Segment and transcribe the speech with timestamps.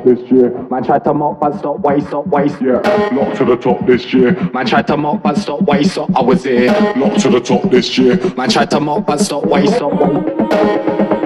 [0.08, 0.52] This year.
[0.70, 2.62] Man tried to mock but stop waste, stop waste.
[2.62, 2.80] Yeah,
[3.12, 4.32] not to the top this year.
[4.54, 6.72] Man tried to mock but stop waste, so I was here.
[6.96, 8.18] Not to the top this year.
[8.36, 11.17] Man tried to mock but stop waste, stop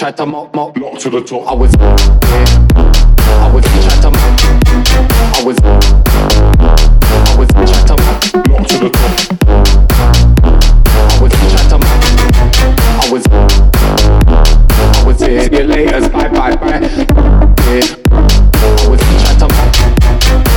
[0.00, 1.46] tried to mock, mock, not to the top.
[1.46, 1.74] I was.
[1.76, 4.40] I was tried to mock.
[5.36, 9.12] I was I was tried to mock, not to the top.
[10.96, 12.00] I was tried to mock.
[12.96, 13.24] I was
[14.88, 15.18] I was.
[15.18, 16.80] See you later, bye bye bye.
[17.68, 17.84] Yeah.
[18.56, 19.76] I was tried to mock.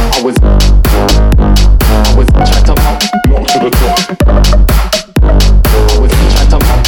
[0.08, 4.00] I was I was tried to mock, not to the top.
[5.22, 6.88] I was tried to mock.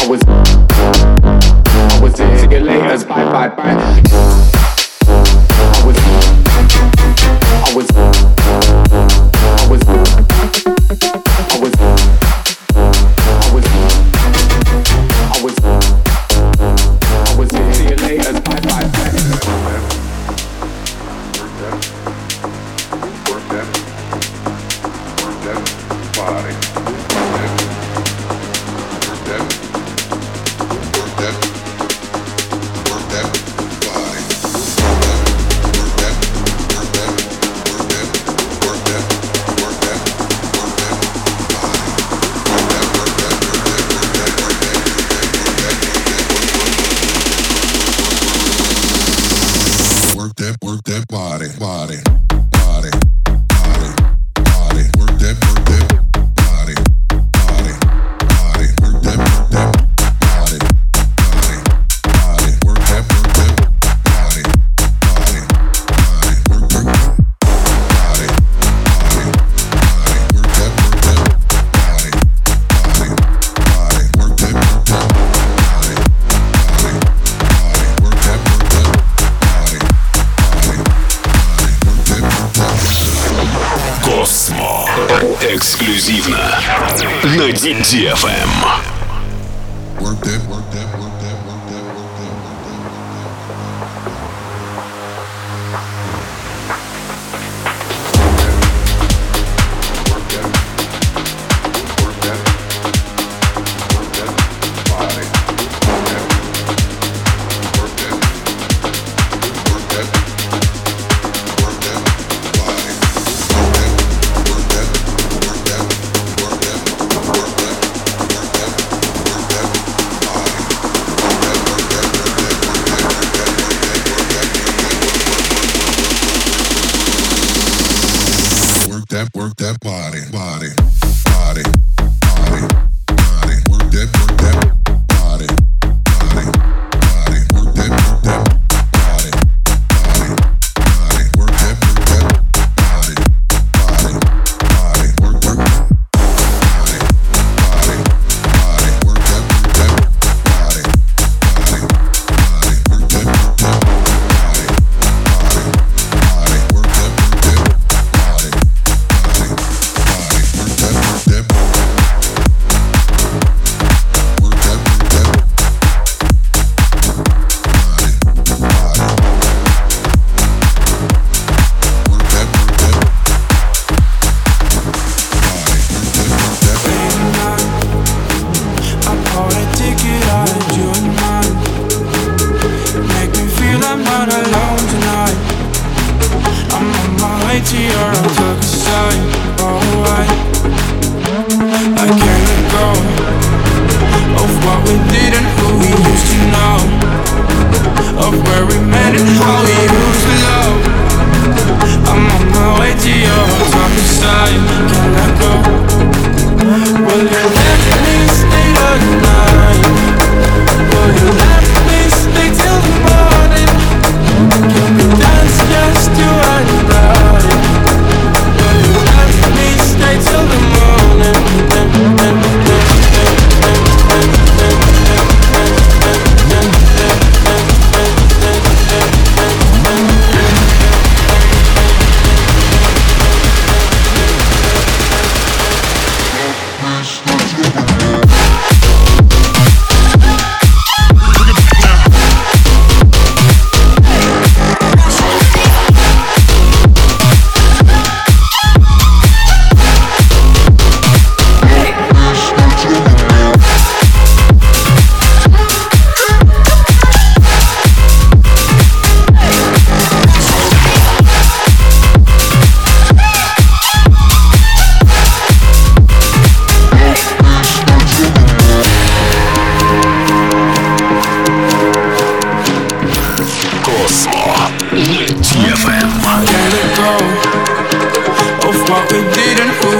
[0.00, 0.20] I was
[2.00, 2.38] Was here.
[2.38, 4.02] See you later, bye bye bye.
[5.06, 5.96] I was
[7.52, 8.09] I was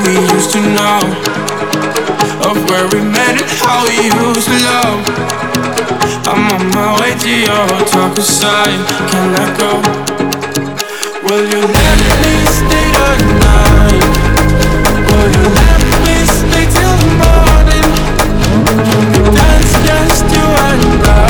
[0.06, 1.00] we used to know,
[2.48, 5.00] of where we met and how we used to love.
[6.30, 8.80] I'm on my way to your top side,
[9.10, 9.70] can I go?
[11.26, 13.10] Will you let me stay the
[13.44, 14.04] night?
[15.08, 17.88] Will you let me stay till the morning?
[19.36, 21.29] Dance just you and I.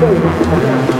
[0.00, 0.97] 이렇게 가면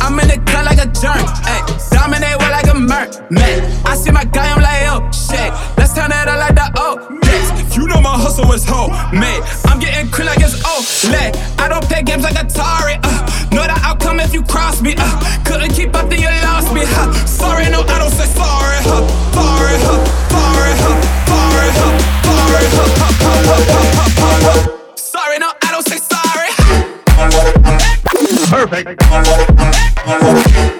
[0.00, 1.24] I'm in the club like a germ.
[1.44, 1.60] Ay.
[1.90, 3.30] Dominate well like a merc.
[3.30, 5.50] Man, I see my guy, I'm like, oh, shit.
[5.76, 7.76] Let's turn it up like the oh, yes.
[7.76, 8.90] You know my hustle is home.
[9.12, 10.56] Man, I'm getting cream like it's
[11.08, 11.36] leg.
[11.58, 12.98] I don't play games like Atari.
[13.02, 13.26] Uh.
[13.52, 14.94] Know the outcome if you cross me.
[14.96, 15.42] Uh.
[15.44, 16.82] Couldn't keep up, then you lost me.
[16.84, 17.12] Huh.
[17.26, 18.78] Sorry, no, I don't say sorry.
[18.86, 19.06] Huh.
[19.32, 19.98] Sorry, huh.
[20.30, 21.00] Sorry, huh.
[21.26, 21.98] Sorry, huh.
[22.26, 22.88] Sorry, huh.
[23.00, 23.32] Huh,
[24.44, 24.96] huh.
[24.96, 26.50] Sorry, no, I don't say sorry.
[28.48, 29.55] Perfect.
[30.06, 30.75] Yeah.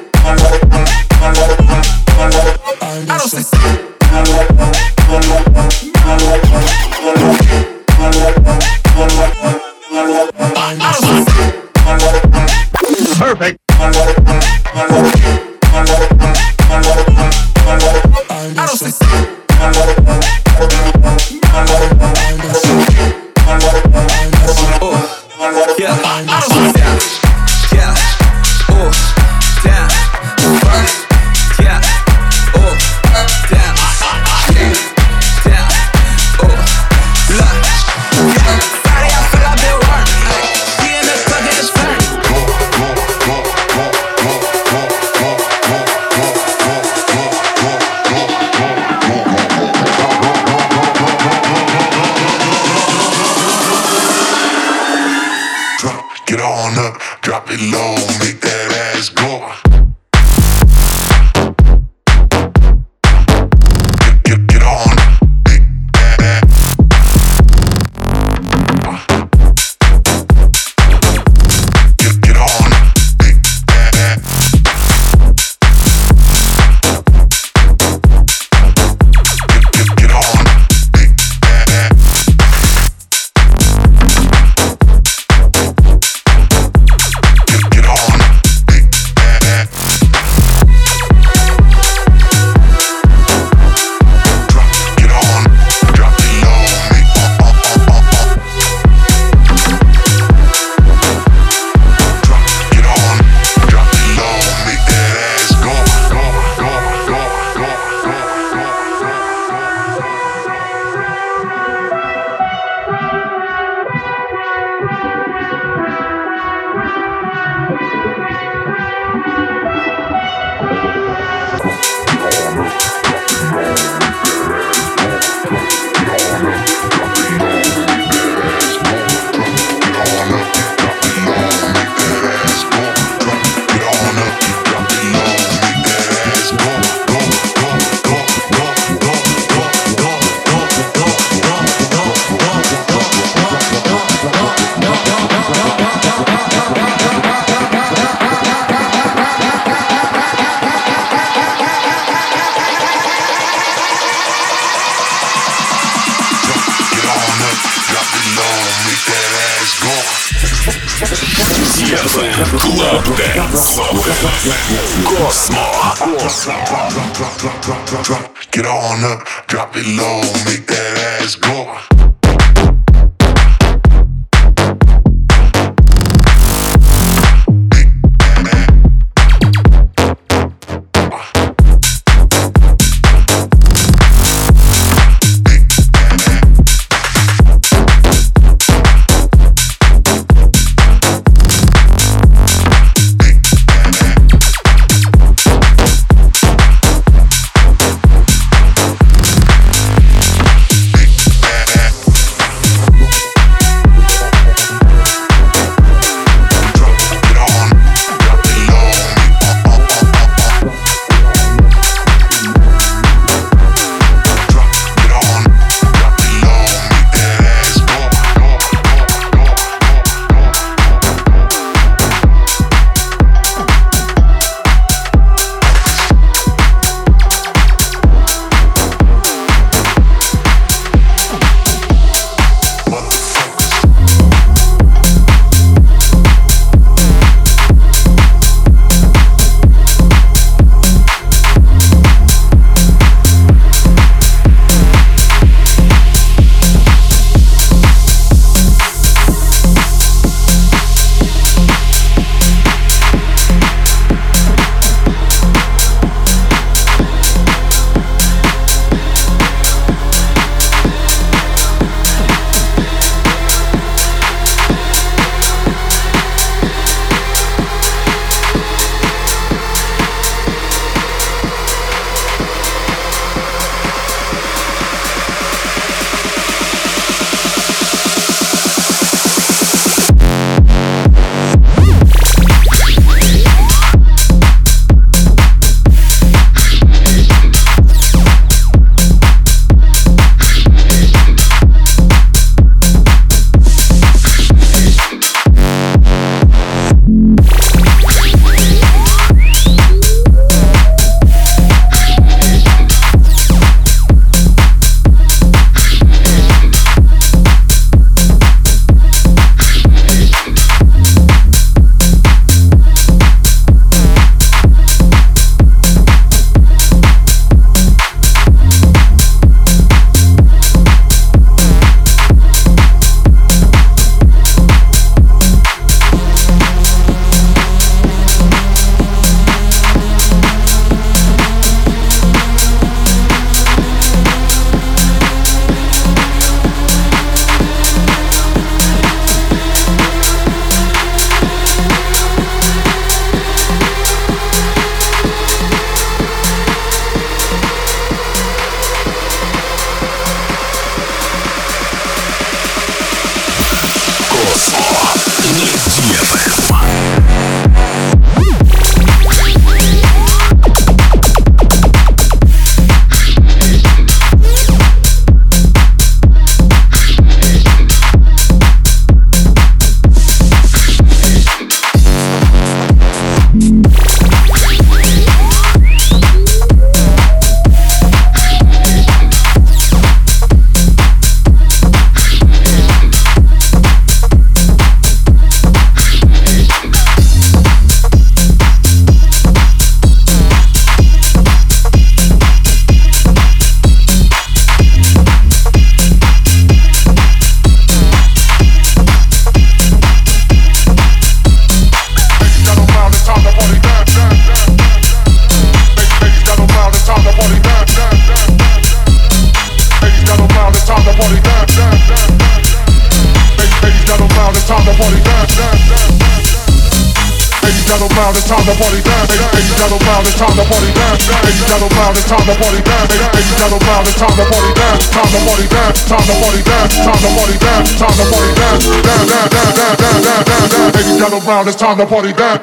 [418.17, 419.29] down, it's time to party down.
[419.55, 421.15] Eighty down around, it's time to party down.
[421.47, 423.07] Eighty down around, it's time to party down.
[423.07, 424.99] Eighty down around, it's time to party down.
[425.15, 428.53] Time to party down, time to party down, time to party down, time to party
[428.57, 428.81] down.
[429.07, 430.91] Down, down, down, down, down, down, down, down.
[430.97, 432.57] Eighty down it's time to party down.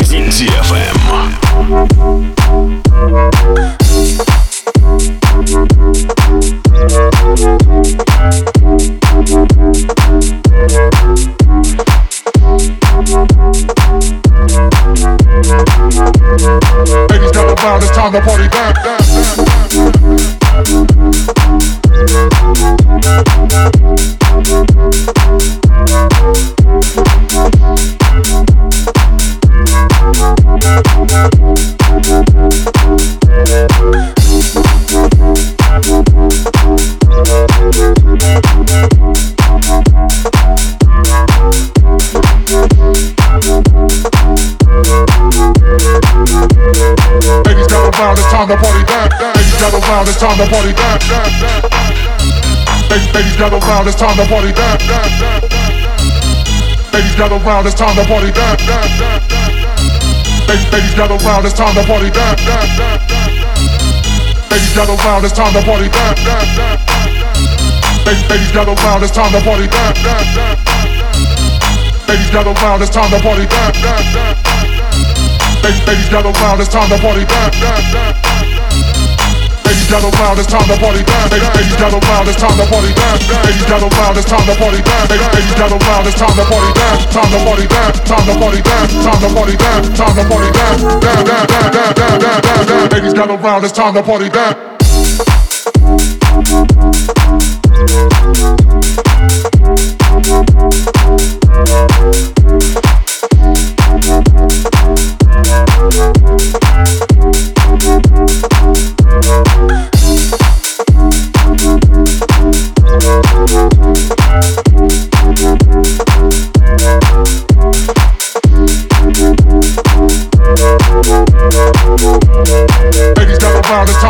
[0.00, 0.96] DFM.
[49.92, 50.98] Round, it's time to party down.
[52.90, 54.78] Ladies- Ladies gather round, it's time to party down.
[56.92, 58.56] Ladies gather round, it's time to party down.
[60.48, 62.36] Ladies- Ladies gather round, it's time to party down.
[64.50, 66.16] Ladies gather round, it's time to party down.
[68.06, 69.94] Ladies- Ladies gather round, it's time to party down.
[72.08, 73.72] Ladies gather round, it's time to party down.
[75.62, 77.50] Ladies, ladies gather round, it's time to party down,
[79.92, 80.02] down.
[80.02, 81.28] Ladies round, it's time to party down.
[81.28, 83.18] Ladies, ladies gather round, it's time to party down.
[83.44, 85.08] Ladies gather round, it's time to party down.
[85.08, 86.96] Ladies, ladies gather round, it's time to party down.
[87.12, 87.92] Time to party down.
[88.08, 88.88] Time to party down.
[88.88, 89.82] Time to party down.
[89.92, 90.80] Time to party down.
[91.00, 92.88] Down, down, down, down, down, down, down, down.
[92.88, 94.72] Ladies gather round, it's time to party down.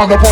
[0.08, 0.31] Round, it's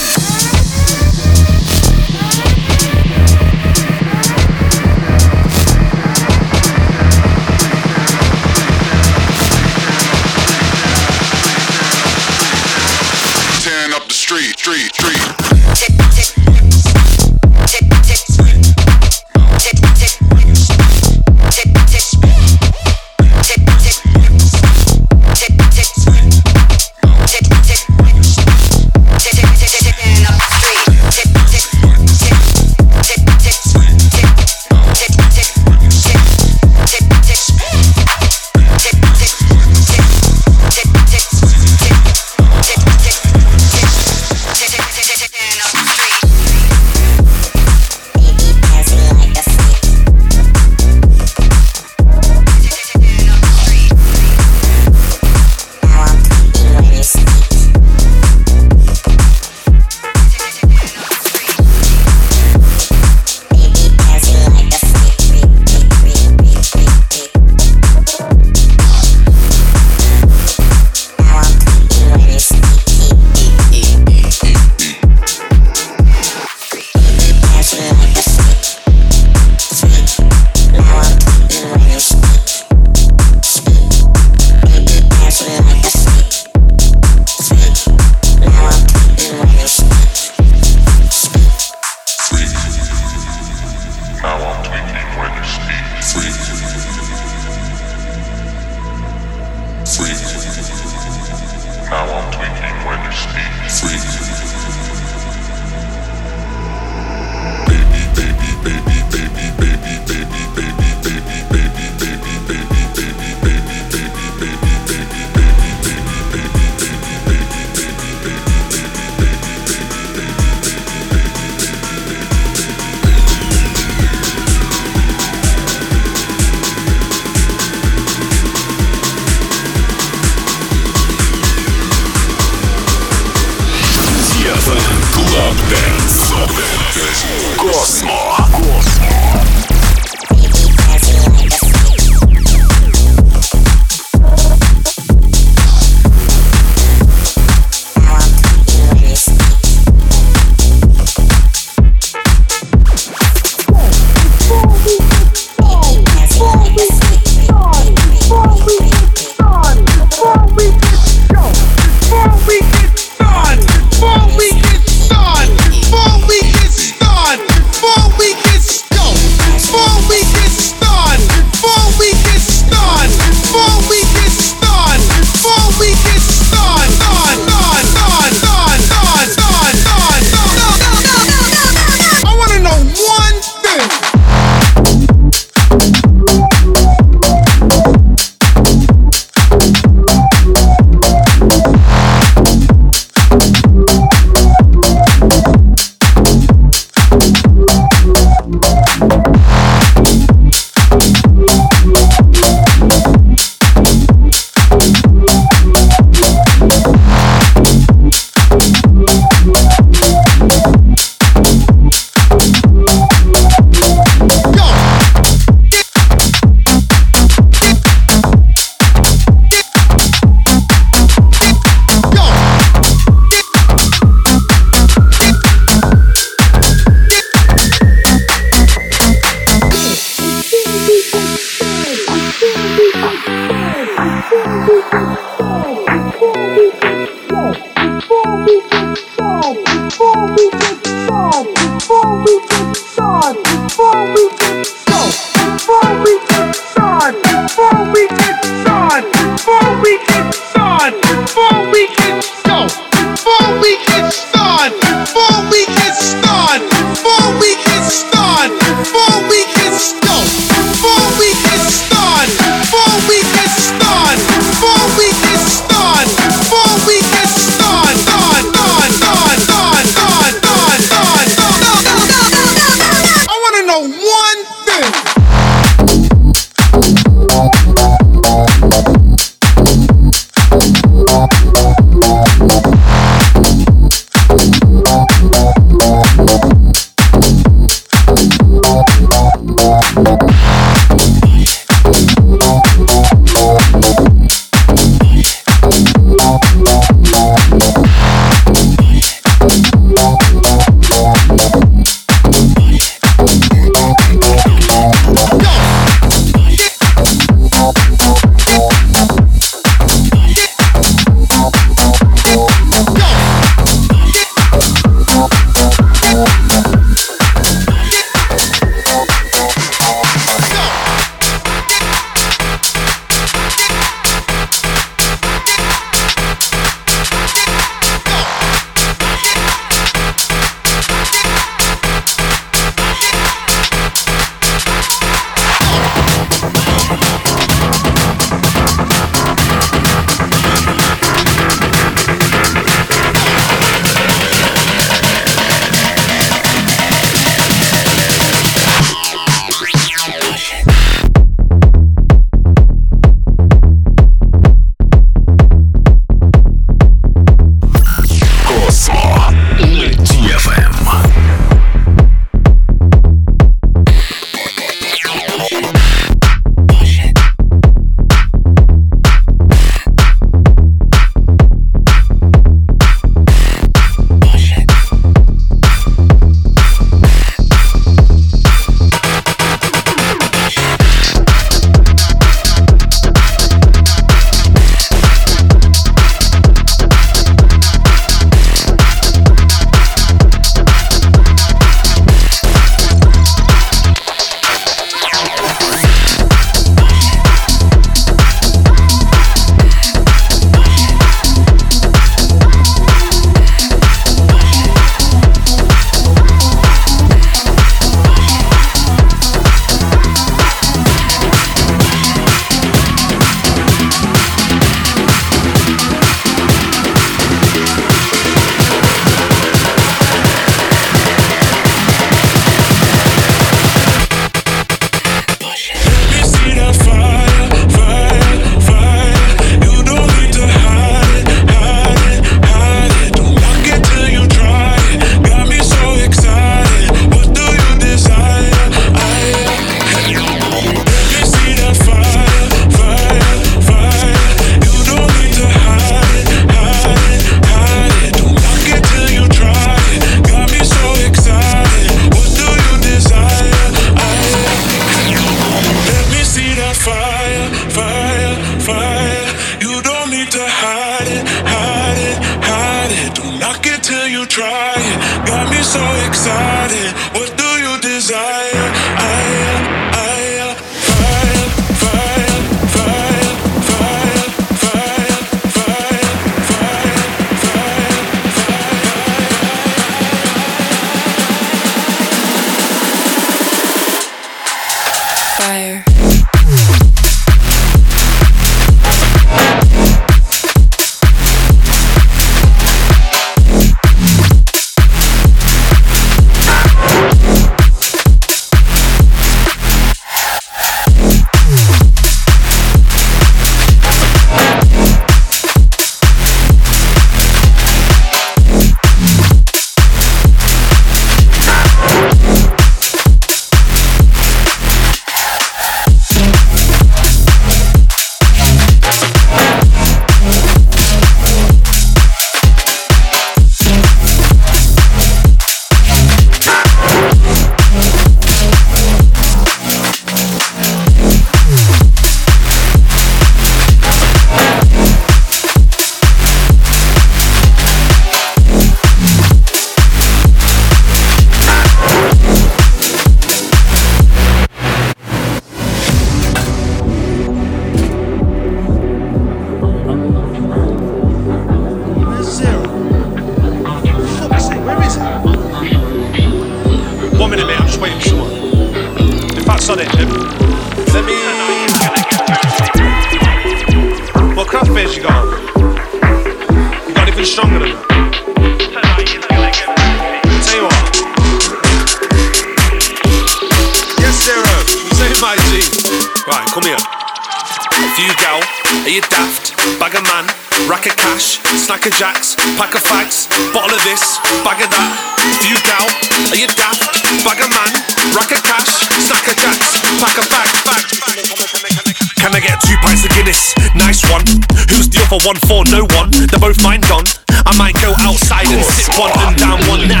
[595.12, 595.62] Other one for?
[595.70, 596.10] No one.
[596.10, 597.21] They're both mine done.
[597.52, 599.84] I might go outside and sit one and down one.
[599.84, 600.00] Nah.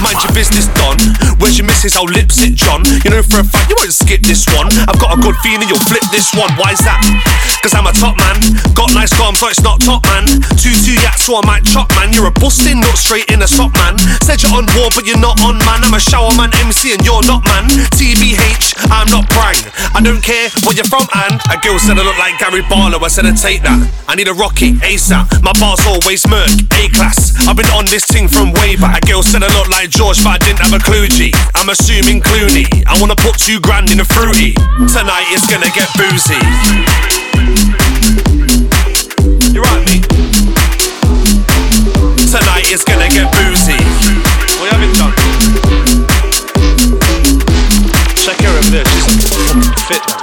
[0.00, 0.96] Mind your business, Don.
[1.36, 1.92] Where's your missus?
[1.92, 2.80] I'll lips it, John.
[3.04, 4.72] You know for a fact you won't skip this one.
[4.88, 6.48] I've got a good feeling you'll flip this one.
[6.56, 7.04] Why's that?
[7.60, 8.40] Cause I'm a top man.
[8.72, 10.24] Got nice arms, but it's not top man.
[10.56, 12.16] Two two yaks, so I might chop man.
[12.16, 14.00] You're a busting nut straight in a sock man.
[14.24, 15.84] Said you're on war, but you're not on man.
[15.84, 17.68] I'm a shower man, MC, and you're not man.
[18.00, 19.60] TBH, I'm not prang.
[19.92, 23.04] I don't care where you're from, and a girl said I look like Gary Barlow.
[23.04, 23.76] I said I take that.
[24.08, 25.44] I need a Rocky ASAP.
[25.44, 26.48] My bars always murk,
[26.78, 27.34] A class.
[27.48, 29.02] I've been on this thing from way back.
[29.02, 31.08] A girl said I look like George, but I didn't have a clue.
[31.08, 31.32] G.
[31.54, 32.66] I'm assuming Clooney.
[32.86, 34.54] I wanna put two grand in a fruity.
[34.88, 36.40] Tonight it's gonna get boozy.
[39.52, 40.00] You right, me?
[42.30, 43.80] Tonight it's gonna get boozy.
[44.60, 45.14] What you having done?
[48.14, 48.86] Check her over there.
[48.86, 50.20] She's fit now.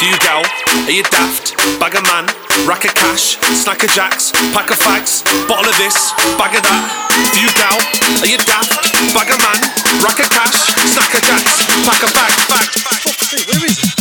[0.00, 0.42] Few gal,
[0.90, 1.56] are you daft?
[1.78, 2.26] Bag of man,
[2.66, 6.82] rack of cash, snack of jacks, pack of fags, bottle of this, bag of that.
[7.30, 7.78] Few gal,
[8.18, 8.74] are you daft?
[9.14, 9.60] Bag of man,
[10.02, 12.42] rack of cash, snack of jacks, pack of fags.
[13.06, 13.99] Fuck's sake, where is it?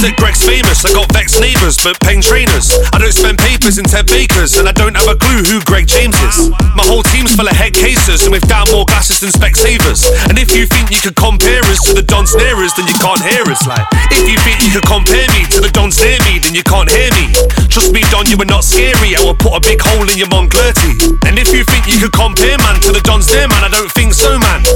[0.00, 0.82] That Greg's famous.
[0.82, 2.72] I got vexed neighbours, but paying trainers.
[2.90, 5.86] I don't spend papers in Ted Bakers, and I don't have a clue who Greg
[5.86, 6.50] James is.
[6.74, 10.02] My whole team's full of head cases, and we've down more glasses than Specsavers.
[10.26, 12.98] And if you think you could compare us to the Dons near us, then you
[12.98, 13.62] can't hear us.
[13.62, 16.66] Like, if you think you could compare me to the Dons near me, then you
[16.66, 17.30] can't hear me.
[17.70, 19.14] Trust me, Don, you are not scary.
[19.14, 20.98] I will put a big hole in your Moncler tee.
[21.30, 23.92] And if you think you could compare man to the Dons there, man, I don't
[23.92, 24.66] think so, man.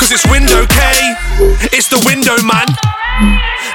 [0.00, 0.80] Cause it's window K,
[1.74, 2.70] it's the window man.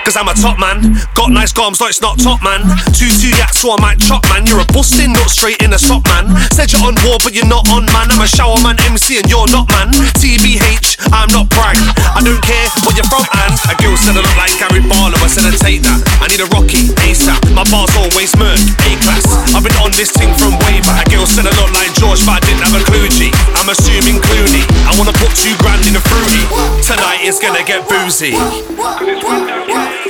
[0.04, 2.60] Cause I'm a top man, got nice arms, no it's not top man.
[2.91, 4.43] Two two yaks, so I might chop man.
[4.43, 6.28] You're a busting nut straight in a sock man.
[6.51, 8.12] Said you're on war, but you're not on man.
[8.12, 9.95] I'm a shower man, MC, and you're not man.
[10.20, 11.80] TBH, I'm not brag.
[12.12, 15.16] I don't care where you're from, and a girl said I look like Gary Barlow.
[15.24, 16.04] I said I take that.
[16.20, 17.39] I need a Rocky ASAP.
[17.56, 19.24] My bars always murk, A class.
[19.56, 21.08] I've been on this thing from way back.
[21.08, 23.08] A girl said I look like George, but I didn't have a clue.
[23.08, 23.32] G.
[23.56, 24.68] I'm assuming Clooney.
[24.84, 26.43] I wanna put two grand in a fruity.
[26.84, 28.36] Tonight it's gonna get boozy.